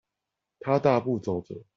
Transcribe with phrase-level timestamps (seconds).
[0.59, 1.63] 他大步走著